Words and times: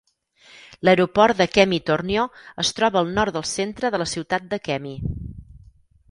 L'aeroport 0.87 1.41
de 1.41 1.45
Kemi-Tornio 1.57 2.23
es 2.63 2.71
troba 2.79 2.99
al 3.01 3.11
nord 3.17 3.35
del 3.35 3.45
centre 3.49 3.91
de 3.97 4.01
la 4.03 4.07
ciutat 4.13 4.47
de 4.55 4.59
Kemi. 4.69 4.95